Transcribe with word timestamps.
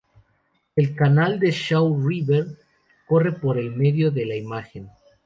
El 0.75 0.95
canal 0.95 1.39
de 1.39 1.51
Shaw 1.51 1.95
River 2.03 2.57
corre 3.07 3.33
por 3.33 3.59
el 3.59 3.69
medio 3.75 4.09
de 4.09 4.25
la 4.25 4.35
imagen. 4.35 4.89